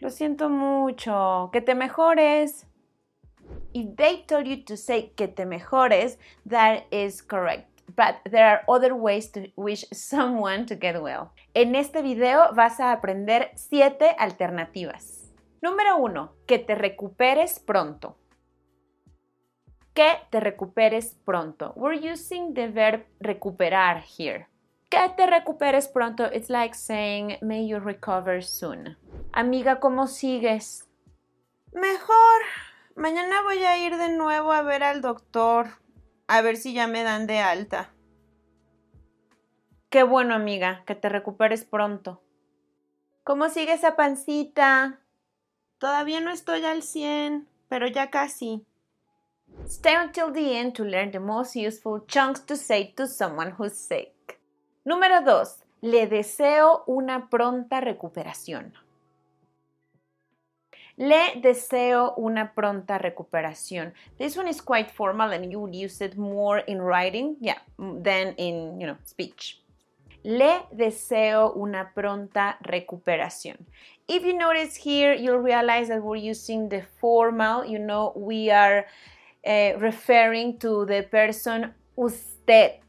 Lo 0.00 0.10
siento 0.10 0.48
mucho. 0.48 1.50
Que 1.52 1.60
te 1.60 1.74
mejores. 1.74 2.66
If 3.72 3.96
they 3.96 4.24
told 4.26 4.46
you 4.46 4.64
to 4.64 4.76
say 4.76 5.12
que 5.16 5.28
te 5.28 5.44
mejores, 5.44 6.18
that 6.48 6.84
is 6.90 7.22
correct. 7.22 7.68
But 7.94 8.16
there 8.30 8.46
are 8.46 8.64
other 8.68 8.94
ways 8.94 9.30
to 9.32 9.52
wish 9.56 9.86
someone 9.92 10.66
to 10.66 10.74
get 10.74 11.00
well. 11.00 11.30
En 11.54 11.74
este 11.74 12.02
video 12.02 12.52
vas 12.54 12.80
a 12.80 12.92
aprender 12.92 13.52
7 13.54 14.16
alternativas. 14.18 15.32
Número 15.62 15.96
1. 15.96 16.32
Que 16.46 16.58
te 16.58 16.74
recuperes 16.74 17.60
pronto. 17.60 18.16
Que 19.94 20.18
te 20.30 20.40
recuperes 20.40 21.14
pronto. 21.24 21.72
We're 21.76 22.12
using 22.12 22.54
the 22.54 22.68
verb 22.68 23.06
recuperar 23.20 24.02
here. 24.02 24.48
Que 24.90 25.08
te 25.16 25.26
recuperes 25.26 25.88
pronto. 25.88 26.24
It's 26.24 26.50
like 26.50 26.74
saying, 26.74 27.38
may 27.40 27.66
you 27.66 27.78
recover 27.78 28.42
soon. 28.42 28.96
Amiga, 29.36 29.80
¿cómo 29.80 30.06
sigues? 30.06 30.88
Mejor. 31.70 32.40
Mañana 32.94 33.42
voy 33.42 33.62
a 33.64 33.76
ir 33.76 33.98
de 33.98 34.08
nuevo 34.08 34.50
a 34.50 34.62
ver 34.62 34.82
al 34.82 35.02
doctor. 35.02 35.66
A 36.26 36.40
ver 36.40 36.56
si 36.56 36.72
ya 36.72 36.86
me 36.86 37.02
dan 37.02 37.26
de 37.26 37.40
alta. 37.40 37.92
Qué 39.90 40.04
bueno, 40.04 40.34
amiga, 40.34 40.84
que 40.86 40.94
te 40.94 41.10
recuperes 41.10 41.66
pronto. 41.66 42.22
¿Cómo 43.24 43.50
sigue 43.50 43.74
esa 43.74 43.94
pancita? 43.94 45.00
Todavía 45.76 46.22
no 46.22 46.30
estoy 46.30 46.64
al 46.64 46.82
100, 46.82 47.46
pero 47.68 47.86
ya 47.88 48.08
casi. 48.08 48.64
Stay 49.66 49.96
until 49.96 50.32
the 50.32 50.58
end 50.58 50.72
to 50.72 50.82
learn 50.82 51.10
the 51.10 51.20
most 51.20 51.54
useful 51.54 52.02
chunks 52.06 52.46
to 52.46 52.56
say 52.56 52.94
to 52.94 53.06
someone 53.06 53.52
who's 53.58 53.76
sick. 53.76 54.40
Número 54.86 55.20
2. 55.20 55.58
Le 55.82 56.06
deseo 56.06 56.84
una 56.86 57.28
pronta 57.28 57.82
recuperación. 57.82 58.72
Le 60.98 61.40
deseo 61.42 62.14
una 62.16 62.54
pronta 62.54 62.98
recuperación. 62.98 63.92
This 64.16 64.36
one 64.36 64.48
is 64.48 64.62
quite 64.62 64.90
formal 64.90 65.32
and 65.32 65.50
you 65.52 65.60
would 65.60 65.74
use 65.74 66.00
it 66.00 66.16
more 66.16 66.58
in 66.66 66.80
writing, 66.80 67.36
yeah, 67.40 67.58
than 67.78 68.34
in, 68.38 68.80
you 68.80 68.86
know, 68.86 68.96
speech. 69.04 69.62
Le 70.24 70.62
deseo 70.72 71.52
una 71.54 71.92
pronta 71.94 72.56
recuperación. 72.62 73.58
If 74.08 74.24
you 74.24 74.38
notice 74.38 74.74
here, 74.74 75.14
you'll 75.14 75.38
realize 75.38 75.88
that 75.88 76.02
we're 76.02 76.16
using 76.16 76.68
the 76.68 76.82
formal, 77.00 77.64
you 77.64 77.78
know, 77.78 78.12
we 78.16 78.50
are 78.50 78.86
uh, 79.46 79.72
referring 79.78 80.58
to 80.60 80.86
the 80.86 81.02
person 81.02 81.74
usted. 81.96 82.80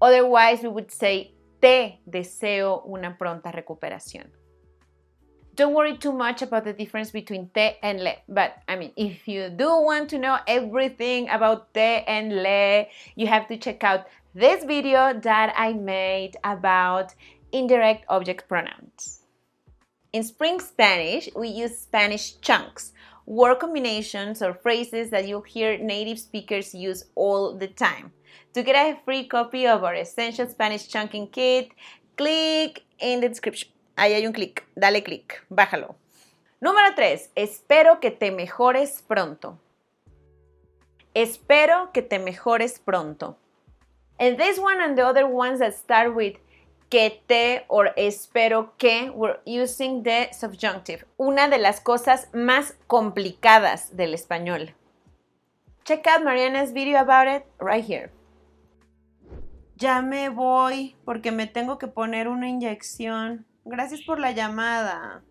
Otherwise, 0.00 0.62
we 0.62 0.68
would 0.68 0.90
say, 0.90 1.34
te 1.60 2.00
deseo 2.06 2.82
una 2.86 3.16
pronta 3.18 3.52
recuperación. 3.52 4.30
Don't 5.56 5.72
worry 5.72 5.96
too 5.96 6.12
much 6.12 6.42
about 6.42 6.64
the 6.64 6.74
difference 6.74 7.10
between 7.10 7.48
te 7.54 7.78
and 7.82 8.04
le. 8.04 8.12
But 8.28 8.58
I 8.68 8.76
mean, 8.76 8.92
if 8.94 9.26
you 9.26 9.48
do 9.48 9.68
want 9.80 10.10
to 10.10 10.18
know 10.18 10.38
everything 10.46 11.30
about 11.30 11.72
te 11.72 12.04
and 12.06 12.42
le, 12.42 12.86
you 13.14 13.26
have 13.26 13.48
to 13.48 13.56
check 13.56 13.82
out 13.82 14.06
this 14.34 14.64
video 14.64 15.18
that 15.18 15.54
I 15.56 15.72
made 15.72 16.36
about 16.44 17.14
indirect 17.52 18.04
object 18.10 18.48
pronouns. 18.48 19.22
In 20.12 20.22
Spring 20.24 20.60
Spanish, 20.60 21.30
we 21.34 21.48
use 21.48 21.78
Spanish 21.78 22.38
chunks, 22.40 22.92
word 23.24 23.58
combinations 23.58 24.42
or 24.42 24.52
phrases 24.52 25.08
that 25.08 25.26
you'll 25.26 25.40
hear 25.40 25.78
native 25.78 26.18
speakers 26.18 26.74
use 26.74 27.06
all 27.14 27.56
the 27.56 27.68
time. 27.68 28.12
To 28.52 28.62
get 28.62 28.76
a 28.76 29.00
free 29.06 29.26
copy 29.26 29.66
of 29.66 29.84
our 29.84 29.94
Essential 29.94 30.46
Spanish 30.48 30.86
Chunking 30.86 31.28
Kit, 31.28 31.70
click 32.18 32.84
in 32.98 33.20
the 33.20 33.30
description. 33.30 33.70
Ahí 33.96 34.12
hay 34.12 34.26
un 34.26 34.32
clic, 34.32 34.66
dale 34.74 35.02
clic, 35.02 35.44
bájalo. 35.48 35.96
Número 36.60 36.94
3. 36.94 37.30
Espero 37.34 37.98
que 37.98 38.10
te 38.10 38.30
mejores 38.30 39.02
pronto. 39.02 39.58
Espero 41.14 41.90
que 41.92 42.02
te 42.02 42.18
mejores 42.18 42.78
pronto. 42.78 43.38
And 44.18 44.36
this 44.36 44.58
one 44.58 44.82
and 44.82 44.96
the 44.96 45.02
other 45.02 45.26
ones 45.26 45.60
that 45.60 45.74
start 45.74 46.14
with 46.14 46.36
que 46.90 47.22
te 47.26 47.64
or 47.68 47.92
espero 47.96 48.76
que, 48.78 49.10
we're 49.10 49.40
using 49.44 50.02
the 50.02 50.28
subjunctive, 50.32 51.04
una 51.16 51.48
de 51.48 51.58
las 51.58 51.80
cosas 51.80 52.28
más 52.32 52.74
complicadas 52.86 53.96
del 53.96 54.14
español. 54.14 54.74
Check 55.84 56.06
out 56.06 56.22
Mariana's 56.22 56.72
video 56.72 56.98
about 56.98 57.28
it 57.28 57.44
right 57.58 57.84
here. 57.84 58.10
Ya 59.76 60.00
me 60.00 60.28
voy 60.28 60.96
porque 61.04 61.32
me 61.32 61.46
tengo 61.46 61.78
que 61.78 61.86
poner 61.86 62.28
una 62.28 62.48
inyección. 62.48 63.46
Gracias 63.68 64.02
por 64.02 64.20
la 64.20 64.30
llamada. 64.30 65.24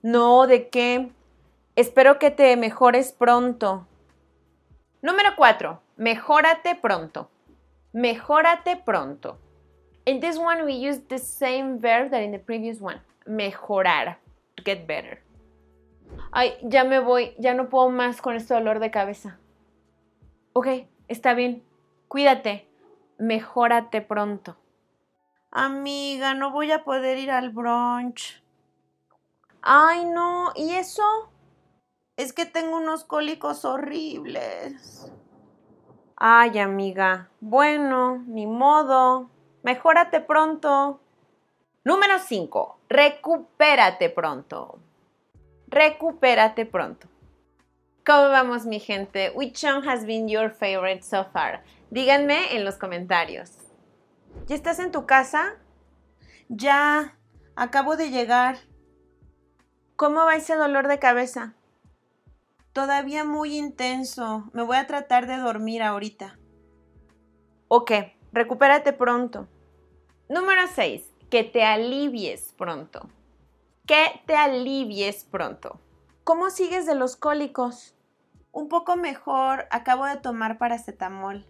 No, 0.00 0.46
¿de 0.46 0.68
qué? 0.68 1.10
Espero 1.74 2.20
que 2.20 2.30
te 2.30 2.56
mejores 2.56 3.10
pronto. 3.10 3.88
Número 5.02 5.30
4. 5.36 5.80
Mejórate 5.96 6.76
pronto. 6.76 7.28
Mejórate 7.92 8.76
pronto. 8.76 9.40
In 10.04 10.20
this 10.20 10.38
one, 10.38 10.62
we 10.62 10.88
use 10.88 11.00
the 11.08 11.18
same 11.18 11.80
verb 11.80 12.10
that 12.10 12.22
in 12.22 12.30
the 12.30 12.38
previous 12.38 12.80
one. 12.80 13.02
Mejorar. 13.26 14.18
To 14.54 14.62
get 14.64 14.86
better. 14.86 15.20
Ay, 16.30 16.54
ya 16.62 16.84
me 16.84 17.00
voy. 17.00 17.34
Ya 17.38 17.54
no 17.54 17.68
puedo 17.68 17.90
más 17.90 18.22
con 18.22 18.36
este 18.36 18.54
dolor 18.54 18.78
de 18.78 18.92
cabeza. 18.92 19.40
Ok, 20.52 20.68
está 21.08 21.34
bien. 21.34 21.64
Cuídate. 22.06 22.68
Mejórate 23.18 24.00
pronto. 24.00 24.56
Amiga, 25.56 26.34
no 26.34 26.50
voy 26.50 26.72
a 26.72 26.82
poder 26.82 27.16
ir 27.16 27.30
al 27.30 27.50
brunch. 27.50 28.42
Ay, 29.62 30.04
no. 30.04 30.50
¿Y 30.56 30.72
eso? 30.74 31.30
Es 32.16 32.32
que 32.32 32.44
tengo 32.44 32.76
unos 32.76 33.04
cólicos 33.04 33.64
horribles. 33.64 35.12
Ay, 36.16 36.58
amiga. 36.58 37.30
Bueno, 37.40 38.24
ni 38.26 38.48
modo. 38.48 39.30
Mejórate 39.62 40.20
pronto. 40.20 41.00
Número 41.84 42.18
5. 42.18 42.80
Recupérate 42.88 44.10
pronto. 44.10 44.80
Recupérate 45.68 46.66
pronto. 46.66 47.06
¿Cómo 48.04 48.28
vamos, 48.30 48.66
mi 48.66 48.80
gente? 48.80 49.30
Which 49.36 49.58
song 49.58 49.86
has 49.86 50.04
been 50.04 50.28
your 50.28 50.50
favorite 50.50 51.04
so 51.04 51.24
far? 51.32 51.62
Díganme 51.90 52.56
en 52.56 52.64
los 52.64 52.76
comentarios. 52.76 53.63
¿Ya 54.46 54.54
estás 54.54 54.78
en 54.78 54.92
tu 54.92 55.06
casa? 55.06 55.56
Ya. 56.48 57.16
Acabo 57.56 57.96
de 57.96 58.10
llegar. 58.10 58.58
¿Cómo 59.96 60.24
va 60.26 60.36
ese 60.36 60.54
dolor 60.54 60.86
de 60.86 60.98
cabeza? 60.98 61.54
Todavía 62.74 63.24
muy 63.24 63.56
intenso. 63.56 64.50
Me 64.52 64.62
voy 64.62 64.76
a 64.76 64.86
tratar 64.86 65.26
de 65.26 65.38
dormir 65.38 65.82
ahorita. 65.82 66.38
Ok, 67.68 67.92
recupérate 68.32 68.92
pronto. 68.92 69.48
Número 70.28 70.62
6. 70.66 71.10
Que 71.30 71.44
te 71.44 71.64
alivies 71.64 72.52
pronto. 72.58 73.08
Que 73.86 74.20
te 74.26 74.36
alivies 74.36 75.24
pronto. 75.24 75.80
¿Cómo 76.22 76.50
sigues 76.50 76.84
de 76.84 76.94
los 76.94 77.16
cólicos? 77.16 77.94
Un 78.52 78.68
poco 78.68 78.96
mejor. 78.96 79.66
Acabo 79.70 80.04
de 80.04 80.16
tomar 80.16 80.58
paracetamol. 80.58 81.46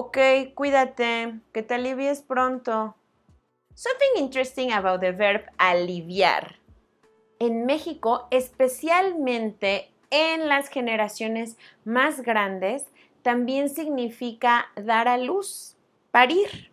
Ok, 0.00 0.16
cuídate. 0.54 1.40
Que 1.52 1.64
te 1.64 1.74
alivies 1.74 2.22
pronto. 2.22 2.94
Something 3.74 4.22
interesting 4.22 4.70
about 4.70 5.00
the 5.00 5.10
verb 5.10 5.50
aliviar. 5.58 6.60
En 7.40 7.66
México, 7.66 8.28
especialmente 8.30 9.90
en 10.10 10.48
las 10.48 10.68
generaciones 10.68 11.56
más 11.84 12.20
grandes, 12.20 12.86
también 13.22 13.68
significa 13.68 14.68
dar 14.76 15.08
a 15.08 15.18
luz, 15.18 15.76
parir. 16.12 16.70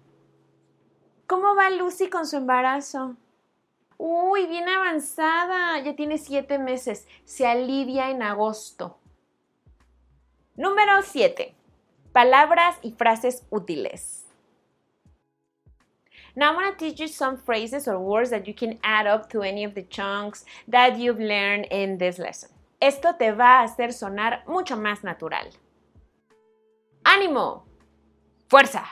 ¿Cómo 1.26 1.56
va 1.56 1.72
Lucy 1.72 2.12
con 2.12 2.28
su 2.28 2.36
embarazo? 2.36 3.16
Uy, 3.98 4.46
bien 4.46 4.70
avanzada, 4.70 5.80
ya 5.80 5.96
tiene 5.96 6.20
siete 6.20 6.60
meses, 6.60 7.08
se 7.24 7.48
alivia 7.48 8.12
en 8.12 8.22
agosto. 8.22 9.00
Número 10.56 11.02
7. 11.02 11.56
Palabras 12.16 12.78
y 12.82 12.94
frases 12.94 13.44
útiles. 13.50 14.24
Now 16.34 16.52
I'm 16.52 16.56
going 16.56 16.72
to 16.72 16.78
teach 16.78 17.02
you 17.02 17.10
some 17.10 17.36
phrases 17.36 17.90
or 17.90 18.00
words 18.00 18.30
that 18.30 18.48
you 18.48 18.54
can 18.54 18.80
add 18.84 19.06
up 19.06 19.30
to 19.32 19.42
any 19.42 19.66
of 19.66 19.74
the 19.74 19.84
chunks 19.84 20.46
that 20.66 20.98
you've 20.98 21.20
learned 21.20 21.68
in 21.72 21.98
this 21.98 22.18
lesson. 22.18 22.52
Esto 22.80 23.16
te 23.20 23.34
va 23.34 23.60
a 23.60 23.64
hacer 23.64 23.92
sonar 23.92 24.46
mucho 24.48 24.78
más 24.78 25.04
natural. 25.04 25.50
¡Ánimo! 27.04 27.66
¡Fuerza! 28.48 28.86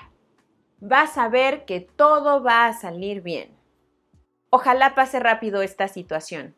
Vas 0.81 1.17
a 1.17 1.29
ver 1.29 1.63
que 1.63 1.79
todo 1.79 2.43
va 2.43 2.67
a 2.67 2.73
salir 2.73 3.21
bien. 3.21 3.55
Ojalá 4.49 4.95
pase 4.95 5.21
rápido 5.21 5.61
esta 5.61 5.87
situación. 5.87 6.55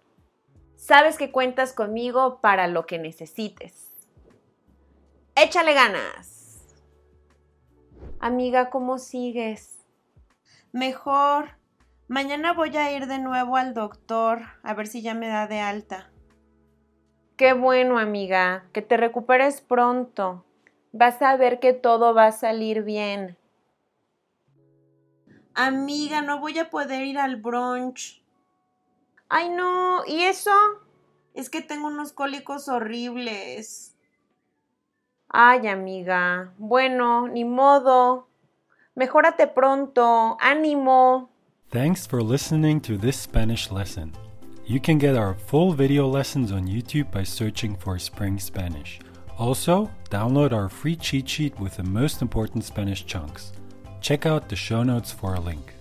Sabes 0.76 1.20
que 1.20 1.32
cuentas 1.32 1.74
conmigo 1.74 2.40
para 2.42 2.66
lo 2.66 2.88
que 2.88 2.98
necesites. 2.98 3.92
Échale 5.36 5.76
ganas. 5.76 6.45
Amiga, 8.26 8.72
¿cómo 8.72 8.98
sigues? 8.98 9.86
Mejor. 10.72 11.60
Mañana 12.08 12.54
voy 12.54 12.76
a 12.76 12.92
ir 12.92 13.06
de 13.06 13.20
nuevo 13.20 13.56
al 13.56 13.76
doctor 13.76 14.42
a 14.64 14.74
ver 14.74 14.88
si 14.88 15.04
ya 15.04 15.14
me 15.14 15.28
da 15.28 15.46
de 15.46 15.60
alta. 15.60 16.10
Qué 17.38 17.54
bueno, 17.54 18.00
amiga, 18.00 18.66
que 18.74 18.82
te 18.82 18.98
recuperes 18.98 19.62
pronto. 19.62 20.44
Vas 20.92 21.22
a 21.22 21.38
ver 21.38 21.60
que 21.60 21.74
todo 21.74 22.16
va 22.16 22.26
a 22.26 22.32
salir 22.32 22.82
bien. 22.82 23.38
Amiga, 25.54 26.24
no 26.24 26.40
voy 26.40 26.58
a 26.58 26.72
poder 26.72 27.04
ir 27.04 27.20
al 27.20 27.36
brunch. 27.36 28.24
Ay, 29.30 29.50
no, 29.50 30.04
¿y 30.08 30.24
eso? 30.24 30.52
Es 31.36 31.52
que 31.52 31.62
tengo 31.62 31.90
unos 31.90 32.12
cólicos 32.12 32.70
horribles. 32.70 33.95
Ay, 35.38 35.68
amiga. 35.68 36.54
Bueno, 36.58 37.28
ni 37.28 37.44
modo. 37.44 38.30
Mejórate 38.96 39.48
pronto. 39.48 40.38
Ánimo. 40.40 41.28
Thanks 41.72 42.08
for 42.08 42.24
listening 42.24 42.80
to 42.80 42.98
this 42.98 43.20
Spanish 43.20 43.70
lesson. 43.70 44.14
You 44.66 44.80
can 44.80 44.98
get 44.98 45.18
our 45.18 45.34
full 45.34 45.74
video 45.74 46.08
lessons 46.08 46.54
on 46.54 46.70
YouTube 46.70 47.12
by 47.12 47.24
searching 47.26 47.76
for 47.76 48.00
Spring 48.00 48.40
Spanish. 48.40 49.02
Also, 49.38 49.92
download 50.10 50.54
our 50.54 50.70
free 50.70 50.96
cheat 50.96 51.28
sheet 51.28 51.60
with 51.60 51.76
the 51.76 51.84
most 51.84 52.22
important 52.22 52.64
Spanish 52.64 53.06
chunks. 53.06 53.52
Check 54.00 54.26
out 54.26 54.48
the 54.48 54.56
show 54.56 54.84
notes 54.84 55.12
for 55.12 55.34
a 55.34 55.40
link. 55.42 55.75